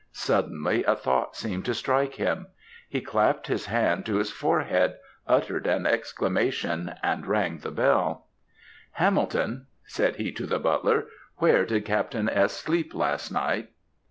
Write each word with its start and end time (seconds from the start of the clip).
Suddenly, 0.13 0.83
a 0.85 0.95
thought 0.95 1.35
seemed 1.35 1.63
to 1.65 1.75
strike 1.75 2.15
him; 2.15 2.47
he 2.89 3.01
clapt 3.01 3.45
his 3.45 3.67
hand 3.67 4.03
to 4.07 4.15
his 4.15 4.31
forehead, 4.31 4.95
uttered 5.27 5.67
an 5.67 5.85
exclamation, 5.85 6.95
and 7.03 7.27
rang 7.27 7.59
the 7.59 7.69
bell. 7.69 8.25
"'Hamilton,' 8.93 9.67
said 9.85 10.15
he 10.15 10.31
to 10.31 10.47
the 10.47 10.57
butler, 10.57 11.05
'where 11.37 11.67
did 11.67 11.85
Captain 11.85 12.27
S. 12.27 12.53
sleep 12.53 12.95
last 12.95 13.29
night?' 13.31 13.69